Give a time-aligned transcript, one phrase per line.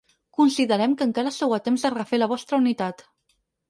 [0.37, 3.11] Considerem que encara sou a temps de refer la vostra unitat.